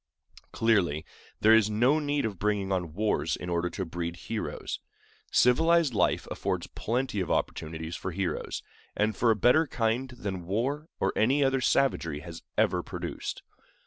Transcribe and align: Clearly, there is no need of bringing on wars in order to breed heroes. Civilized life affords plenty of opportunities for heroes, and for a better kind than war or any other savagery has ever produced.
Clearly, 0.51 1.05
there 1.41 1.53
is 1.53 1.69
no 1.69 1.99
need 1.99 2.25
of 2.25 2.39
bringing 2.39 2.71
on 2.71 2.95
wars 2.95 3.35
in 3.35 3.49
order 3.49 3.69
to 3.69 3.85
breed 3.85 4.15
heroes. 4.15 4.79
Civilized 5.31 5.93
life 5.93 6.27
affords 6.31 6.65
plenty 6.65 7.19
of 7.19 7.29
opportunities 7.29 7.95
for 7.95 8.09
heroes, 8.09 8.63
and 8.97 9.15
for 9.15 9.29
a 9.29 9.35
better 9.35 9.67
kind 9.67 10.09
than 10.09 10.47
war 10.47 10.89
or 10.99 11.13
any 11.15 11.43
other 11.43 11.61
savagery 11.61 12.21
has 12.21 12.41
ever 12.57 12.81
produced. 12.81 13.43